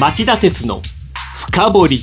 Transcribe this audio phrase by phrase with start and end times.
[0.00, 0.80] 町田鉄の
[1.36, 2.00] 深掘り。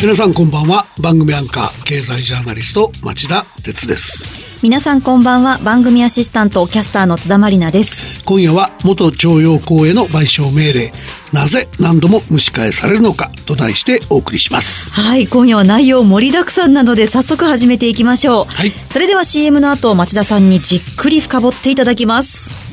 [0.00, 0.84] 皆さんこんばんは。
[1.00, 4.62] 番組アンカー経済ジャーナリスト町田鉄です。
[4.62, 5.58] 皆さんこんばんは。
[5.58, 8.24] 番組アシスタントキャスターの津田まりなです。
[8.24, 10.90] 今夜は元徴用工への賠償命令。
[11.34, 14.92] なぜ何度も蒸し返されるのかと題してお送りします。
[14.94, 22.69] はい今夜は内容盛りだくさんなので早速始めていきましょう、はい、それでは CM の後町田さんにじっくり深掘っていただきます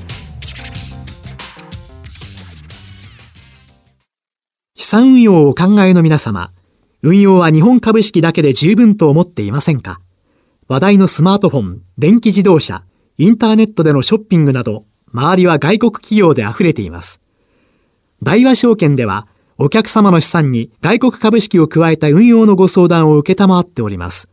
[4.80, 6.52] 資産運用をお考えの皆様
[7.02, 10.00] 運用は日本株式だけで十分と思っていませんか？
[10.68, 12.84] 話題のスマートフォン、電気自動車、
[13.18, 17.22] インターネットでのショッピングなど、周りは外国企業で溢れています。
[18.22, 19.28] 大和証券では、
[19.58, 24.30] お客様の資産に外国株式を加えた運用のご相談を受けたまわっております。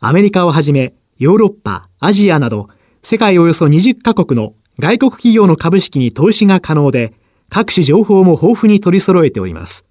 [0.00, 2.70] アメリカをはじめ、ヨーロッパ、アジアなど、
[3.02, 7.12] 世界およそ20カ国の外国企業の株式に投資が可能で、
[7.50, 9.84] 各種情報も豊富に取り揃えております。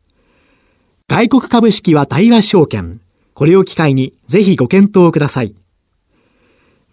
[1.08, 3.02] 外国株式は大和証券。
[3.34, 5.56] これを機会にぜひご検討ください。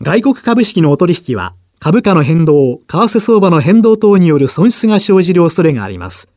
[0.02, 6.28] 外国株式のお取引は株価の変動、為替相場の変動等による損失が生じる恐れがあります。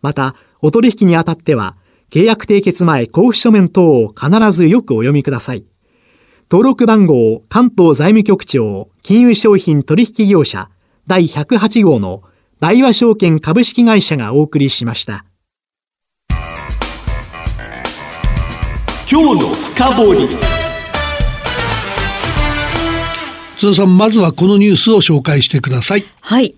[0.00, 1.76] また、お取引にあたっては、
[2.10, 5.66] 契約締結前交付書面等を必ずよくお読みください。
[6.50, 10.70] 登録番号関東財務局長金融商品取引業者
[11.06, 12.22] 第108号の
[12.60, 15.24] 大和証券株式会社がお送りしました。
[19.10, 20.28] 今日の深掘り。
[23.56, 26.04] 津田さんまずはこのニュースを紹介してください。
[26.20, 26.56] はい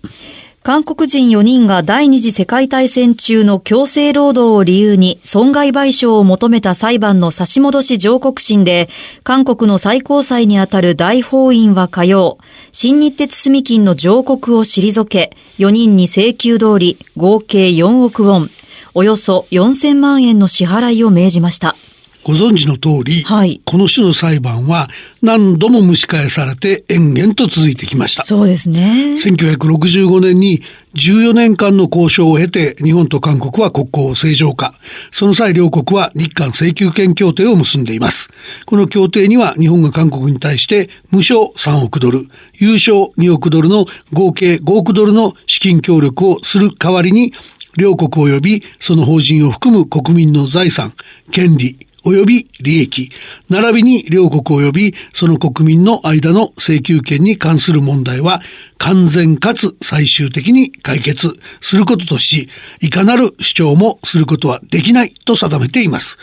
[0.63, 8.87] 韓国人4人が第二次世界大戦中の強制労働を理由に損害賠償を求めた裁判の差し戻し上告審で、
[9.23, 12.37] 韓国の最高裁にあたる大法院は火曜、
[12.71, 18.49] 新日鉄住金の上告を退け、4人に請求通り合計4億ウォン、
[18.93, 21.75] およそ4000万円の支払いを命じました。
[22.23, 24.87] ご存知の通り、はい、この種の裁判は
[25.21, 28.23] 何度も蒸し返されて延々と続いてきました。
[28.23, 29.15] そうですね。
[29.15, 30.61] 1965年に
[30.93, 34.73] 14年間の交渉を経て日本と韓国は国交正常化。
[35.11, 38.29] その際両国は日韓請求権協定を結んでいます。
[38.65, 47.33] この協定には日本が韓国に対して無償3億ドル、優勝2億ドルの合計5億ドルの資金協力をする代わりに
[47.77, 50.93] 両国及びその法人を含む国民の財産、
[51.31, 53.09] 権利、及び利益、
[53.49, 58.41] 並びに両国及びその国民の間の請求権に関する問題は
[58.77, 62.49] 完全かつ最終的に解決することとし、
[62.81, 66.17] いかなる主張もすることはできないと定めています。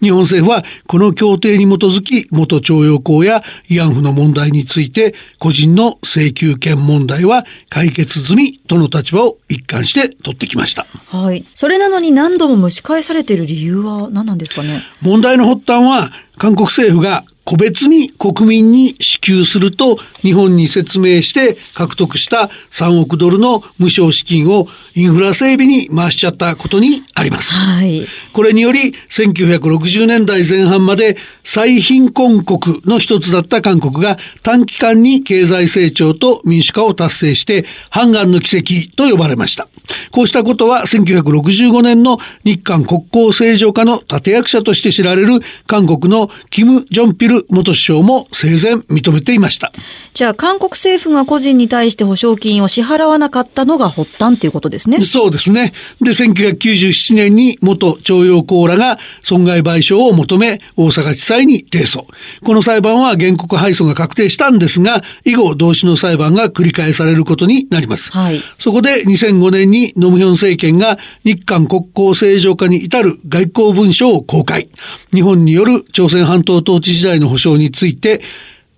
[0.00, 10.86] 日本政府はこの協定に基づき元徴用工や慰安婦の問題について個人の請求権問題は解決済みとの立場を一貫して取ってきました。
[11.08, 11.44] はい。
[11.54, 14.82] それなのに何度も蒸し返されている理由は何なんですかね？
[15.00, 27.54] 問題の発端は韓国政府が個別に国民に支給すると日本に説明して獲得した3億ドルの無償資金をインフラ整備に回しちゃったことにあります。
[27.54, 39.66] はい、これにより1960年代前半まで最貧困国の一つだった韓国が短期間に経済成長と民主化を達成してハガンの奇跡と呼ばれました。
[40.12, 49.72] こうしたことは1965年の日韓国交正常化の立役者として知られる韓国のキム・ジョンピル元首相も生前認めていました。
[50.14, 55.02] じゃあ韓国政府が個人に対して保証金を支払わなかったのが発端ということですね。
[55.04, 55.72] そうですね。
[56.00, 62.04] で、1997年に元徴用工らが損害賠償を求め大阪地裁に提訴。
[62.44, 68.12] この裁判は原告敗訴が確定したんですが、以後同種の裁判が繰り返されることになります。
[68.12, 74.68] はい、そこで2005年にノムヒョン政権が日韓国交正常化に至る外交文書を公開。
[75.12, 78.20] 日本による朝鮮半島統治時代の保障について、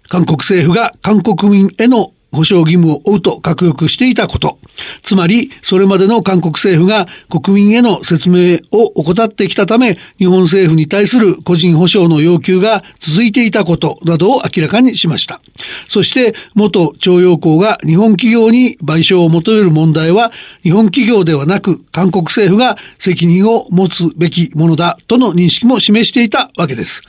[0.08, 4.58] 韓国政府が韓国民への保障義務を負うと確約していたこと。
[5.02, 15.40] つまり、それまでの韓国政府が国民への説明を怠ってきたため、日本政府に対する個人保障の要求が続いていたことなどを明らかにしました。
[15.88, 20.32] そして、元徴用工が日本企業に賠償を求める問題は、
[20.62, 27.02] 日本企業ではなく、韓国政府が責任を持つべきものだとの認識も示していたわけです。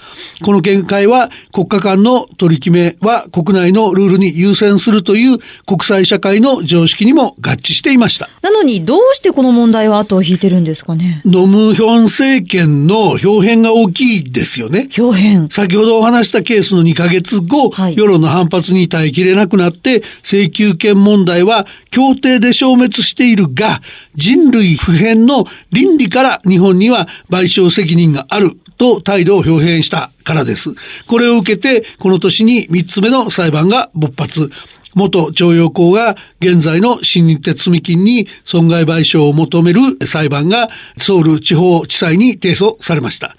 [0.44, 8.28] この見解は、国家間の取り決めは国内のルールに優先するとという国際社会の常識にも合致していました。
[8.42, 11.22] なのにどうしてこの問題は後を引いてるんですかね？
[11.24, 14.90] ノムヒョン政権の表変が大きいですよね。
[14.98, 15.50] 表変。
[15.50, 23.82] 先ほどお話したケースの2ヶ月後、はい世論の反発に耐えきれなくなって、請求権問題は協定で消滅しているが、
[24.16, 30.76] 人類普遍の倫理から日本には賠償責任があると態度を表変したからです。
[31.08, 34.50] これを受けて、この年に3つ目の裁判が勃発。
[34.96, 43.36] 元徴用工が現在の新日鉄積金に損害賠償を求める裁判がソウル地方地裁に提訴されました。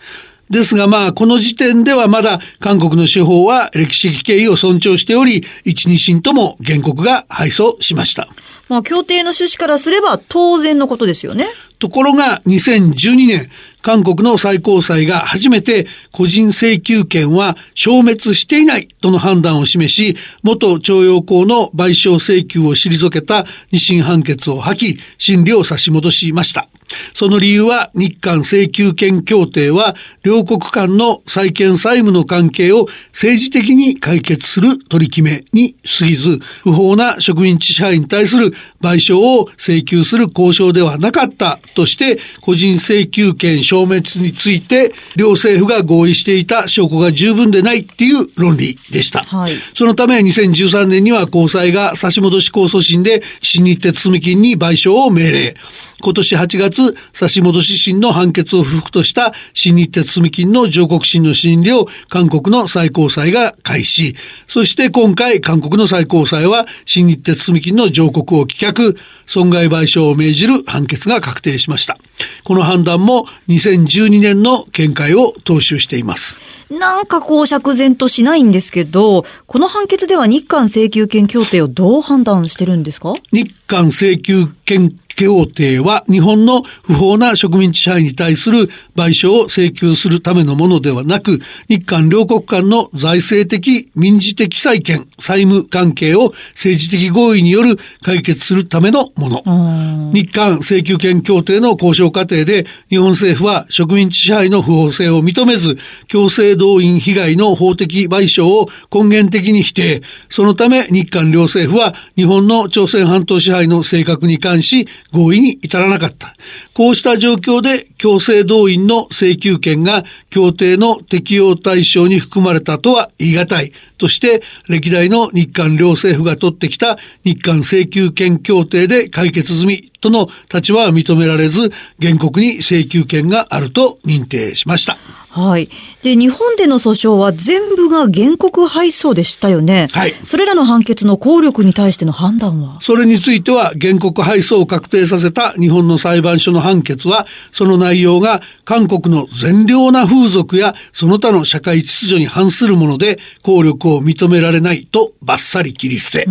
[0.50, 8.28] ですがまあ、この時点ではまだ韓国の司法は歴史的経緯を尊重しており、一二審とも原告が敗訴しました。
[8.68, 11.46] まあ協定の趣旨からすれば当然のことですよね。
[11.78, 13.50] ところが2012年、
[13.82, 26.68] 韓国の最高裁が初めて個人請求権は消滅していないとの判断を示し、元徴用工の賠償請求を退けた二審判決を破棄、審理を差し戻しました。
[27.14, 49.22] その理由は日韓請求権協定は両国間の債権債務の関係を政治的に解決する取り決めに過ぎず、不法な植民地支配に対する賠償を請求する交渉ではなかったとして、個人請求権消滅について両政府が合意していた証拠が十分でないっていう論理でした。
[49.22, 55.54] はいそのため2013年には高裁が差し戻し控訴審で新日鉄積金に賠償を命令。
[56.02, 64.14] 今年8月、差し戻し審の判決を不服とした新日鉄積金の上告審の審理を韓国の最高裁が開始。
[64.46, 68.96] そして今回韓国の最高裁は新日鉄積金の上告を棄却、
[69.26, 71.98] 損害賠償を命じる判決が確定しました。
[72.44, 76.40] この判断も2012年の見解を踏襲しています。
[76.70, 83.14] なんかこう釈然としないんですけど、この判決では日韓請求権協定をどう判断してるんですか？
[83.32, 100.12] 日韓請求権協定は日本の不法な植民地支配に対する賠償を請求するためのものではなく、日韓両国間の財政的、民事的債権、債務関係を政治的合意による解決するためのもの。
[100.12, 105.78] 日韓請求権協定の交渉過程で日本政府は植民地支配の不法性を認めず、
[106.08, 110.02] 強制動員被害の法的賠償を根源的に否定。
[110.28, 114.86] そのため日韓両政府は日本の朝鮮半島支配の性格に関し
[115.16, 116.34] 合意に至らなかった。
[116.76, 123.72] こうした状況で強制動員の請求権が協定の適用対象に含まれたとは言い難い。
[123.96, 131.70] として歴代の日韓両政府が取ってきた日韓請求権協定で解決済みとの立場は認められず
[132.00, 134.98] 原告に請求権があると認定しました。
[135.30, 135.68] はい。
[136.02, 139.88] で、日本での訴訟は全部が原告敗訴でしたよね。
[139.92, 156.26] はいそれらの判決の効力に対しての判断はそれについては原告敗訴を確定させた日本の裁判所の判決はその内容が韓国の善良な風俗やその他の社会秩序に反するもので効力を認められないとバッサリ切り捨て。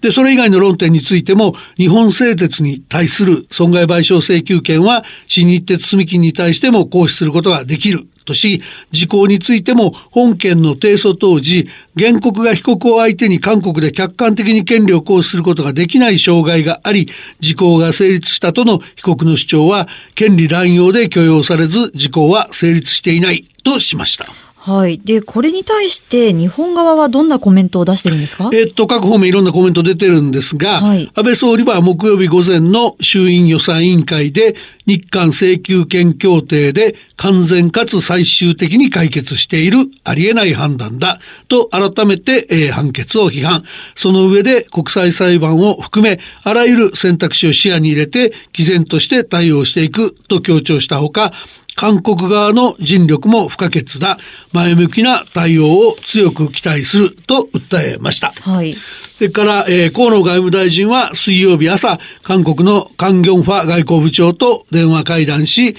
[0.00, 8.08] で、それ以外の論点についても日本製鉄に対する損害賠償請求権は新日鉄積金に対しても行使することができる。
[8.24, 17.08] とし、時効についても本件の提訴当時、原告が被告を相手に韓国で客観的に権利を行使することができない障害があり、
[17.40, 24.43] 時効が成立したとの被告の主張は、権利乱用で許容されず、時効は成立していないとしました。
[24.66, 24.98] はい。
[24.98, 28.48] で、これに対して日本側はどんなコメントを出してるんですか？
[28.54, 34.56] えっと、各方面いろんなコメント出てるんですが、はい安倍総理は木曜日午前の衆院予算委員会で、
[34.86, 43.64] 日韓請求権協定で完全かつ最終的に解決しているありえない判断だと改めて、えー判決を批判。
[43.94, 51.32] その上で国際裁判を含めあらゆる選択肢を視野に入れて毅然として対応していくと強調したほか、
[51.76, 54.18] 韓国側の尽力も不可欠だ。
[54.52, 58.32] 前向きな対応を強く期待すると訴えました。
[58.42, 58.74] はい。
[58.74, 65.76] それから、えー河野外務大臣は水曜日朝、韓国のカン・ギョンファ外交部長と電話会談し、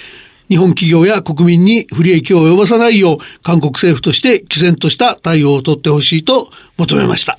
[0.49, 7.37] 日本企業や国民に不利益を及ぼさないよう、韓国政府として毅然とした対応を取ってほしいと求めました。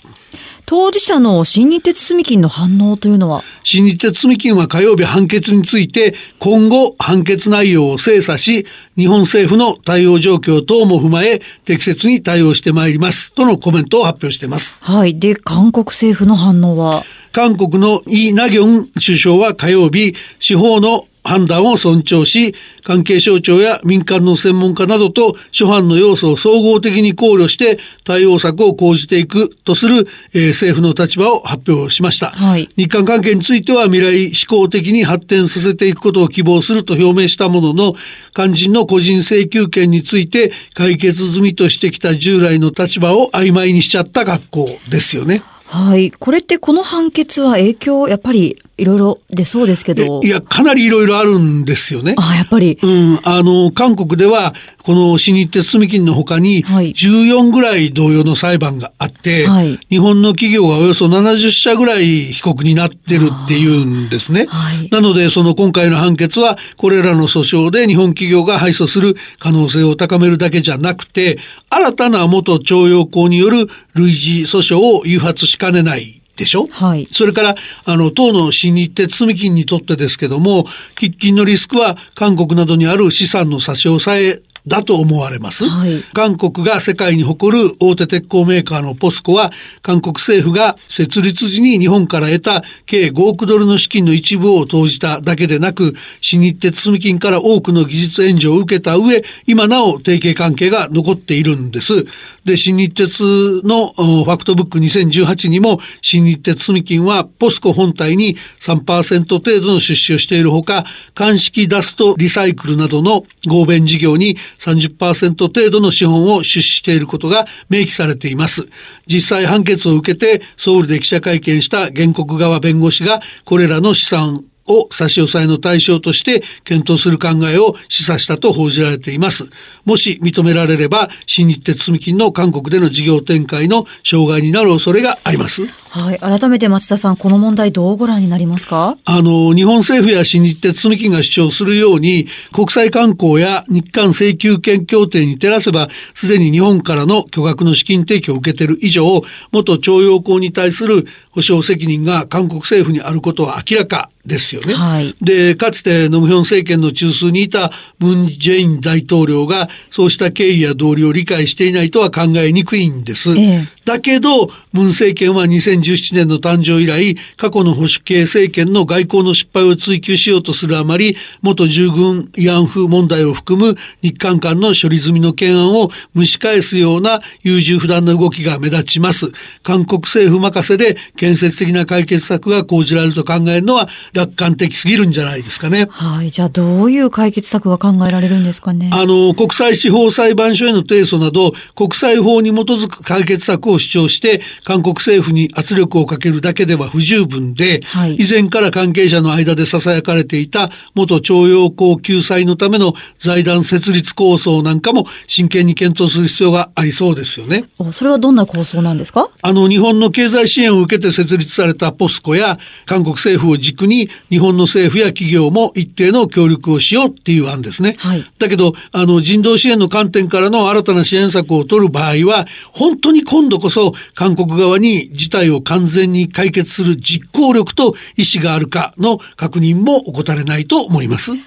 [0.69, 3.45] 当事者の新日鉄積金の反応というのは？
[3.63, 14.83] 新日鉄積金は火曜日判決について今後判決内容を精査し日本政府の対応状況等も踏まえ適切に対応してまいりますとのコメントを発表しています。
[14.83, 15.17] はい。
[15.17, 17.05] で、韓国政府の反応は？
[17.31, 37.95] 韓国のイ・ナギョン首相は火曜日、司法の判断を尊重し、関係省庁や民間の専門家などと諸般の要素を総合的に考慮して対応策を講じていくとする、えー、政府の立場を発表しました、はい、日韓関係については未来志向的に発展させていくことを希望すると表明したものの
[38.35, 45.43] 肝心の個人請求権について解決済みとしてきた従来の立場を曖昧にしちゃった学校ですよね。
[45.67, 46.13] はい。
[46.13, 50.21] これってこの判決は影響、やっぱりいろいろ出そうですけど。
[50.23, 52.15] いや、かなりいろいろあるんですよね。
[52.19, 52.79] あやっぱり。
[52.83, 53.21] うん。
[53.25, 64.47] あの、韓国では、この新日鉄積金の他に、14ぐらい同様の裁判があって、はい、日本の企業がおよそ70社ぐらい被告になってるっていうんですね。
[64.47, 71.39] はい、なので、その今回の判決は、これらの訴訟で日本企業が敗訴する可能性を高めるだけじゃなくて、
[71.71, 80.65] 新たな元徴用工による類似訴訟を誘発しかねないでしょ、はい、それからあの党の新日鉄積金にとってですけども
[80.95, 102.05] 喫緊のリスクは韓国などにある資産の差し押さえだと思われます、はい、韓国が世界に誇る大手鉄鋼メーカーのポスコは韓国政府が設立時に日本から得た計5億ドルの資金の一部を投じただけでなく新日鉄積金から多くの技術援助を受けた上今なお提携関係が残っているんです
[102.47, 103.21] で新日鉄
[103.65, 110.85] のファクトブック2018にも新日鉄積金はポスコ本体に3%程度の出資をしているほか
[111.15, 118.69] 鑑識ダストリサイクルなどの合弁事業に30%程度の資本を出資していることが明記されています。
[119.09, 129.49] 実際判決を受けてソウルで記者会見した原告側弁護士がこれらの資産を差し押さえの対象として検討する考えを示唆したと報じられています。
[129.85, 135.86] もし認められれば、新日鉄積金の韓国での事業展開の障害になる恐れがあります。
[135.97, 136.19] はい。
[136.19, 138.99] 改めて町田さん、この問題どうご覧になりますか？
[139.07, 149.23] あの、日本政府や新日鉄積金が主張するように、国際観光や日韓請求権協定に照らせば、すでに日本からの巨額の資金提供を受けている以上、
[149.53, 154.75] 元徴用工に対する保証責任が韓国政府にあることは明らかですよね。
[154.75, 163.31] はい、で、かつてノムヒョン政権の中枢にいたムン・ジェイン大統領がそうした経緯や道理を理解していないとは考えにくいんです。
[163.39, 179.33] ええ、だけど、ムン政権は2017年の誕生以来、過去の保守系政権の外交の失敗を追求しようとするあまり、元従軍慰安婦問題を含む日韓間の処理済みの懸案を蒸し返すような優柔不断な動きが目立ちます。
[179.63, 185.89] 韓国政府任せで建設的な解決策が講じられると考えるのは楽観的すぎるんじゃないですかね。
[185.91, 186.31] はい。
[186.31, 188.91] じゃあどういう解決策が考えられるんですかね？
[188.93, 207.63] あの、国際司法裁判所への提訴など、国際法に基づく解決策を主張して、韓国政府に圧力をかけるだけでは不十分で、はい、以前から関係者の間で囁かれていた元徴用工救済のための財団設立構想なんかも真剣に検討する必要がありそうですよね。
[207.93, 209.29] それはどんな構想なんですか？
[209.41, 217.95] あの、日本の経済支援を受けて設立されたポスコや韓国政府を軸に日本の政府や企業も一定の協力をしようっていう案ですね。
[217.99, 231.33] はい、だけど、あの、人道支援の観点からの新たな支援策を取る場合は、本当に今度こそ韓国側に事態を完全に解決する実行力と意思があるかの確認も怠れないと思います。
[231.33, 231.41] はい。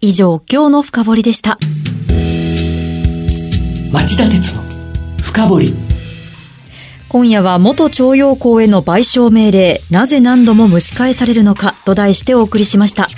[0.00, 1.58] 以上、今日の深掘りでした。
[3.92, 4.62] 町田鉄の
[5.22, 5.74] 深掘り。
[7.10, 13.08] 今夜は元徴用工への賠償命令、なぜ何度も蒸し返されるのかと題してお送りしました。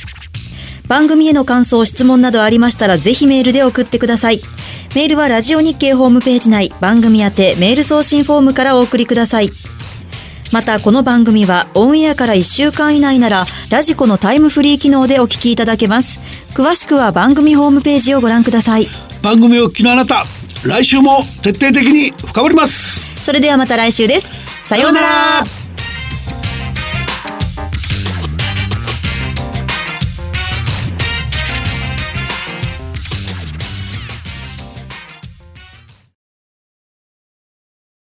[0.89, 4.41] 番組への感想、質問などありましたらぜひメールで送ってください。
[4.95, 9.51] メールはラジオ日経ホームページ内、番組宛てメール送信フォームからお送りください。
[10.53, 16.21] また、この番組はオンエアから1週間以内なら、ラジコのタイムフリー機能でお聞きいただけます。
[16.55, 18.89] 詳しくは番組ホームページをご覧ください。
[19.23, 20.27] 番組を聞きのあなた、
[20.63, 23.07] 来週も徹底的に深掘ります。
[23.25, 24.31] それではまた来週です。
[24.69, 25.62] さようなら。